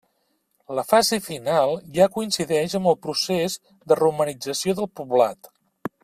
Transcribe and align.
La 0.77 0.83
fase 0.91 1.17
final 1.25 1.73
ja 1.97 2.07
coincideix 2.15 2.75
amb 2.79 2.91
el 2.95 2.99
procés 3.03 3.59
de 3.91 3.99
romanització 4.03 4.77
del 4.81 4.89
poblat. 5.01 5.51